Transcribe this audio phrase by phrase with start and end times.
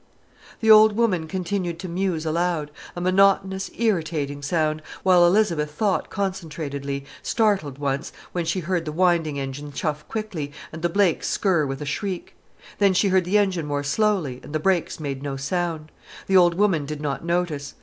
[0.61, 7.05] The old woman continued to muse aloud, a monotonous irritating sound, while Elizabeth thought concentratedly,
[7.21, 11.83] startled once, when she heard the winding engine chuff quickly, and the brakes skirr with
[11.83, 12.33] a shriek.
[12.79, 15.91] Then she heard the engine more slowly, and the brakes made no sound.
[16.25, 17.75] The old woman did not notice.